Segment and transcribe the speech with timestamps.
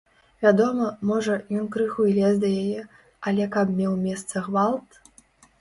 [0.43, 2.81] Вядома, можа, ён крыху і лез да яе,
[3.33, 4.89] але каб меў месца гвалт?